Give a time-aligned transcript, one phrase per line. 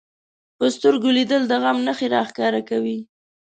[0.57, 2.97] په سترګو لیدل د غم نښې راښکاره کوي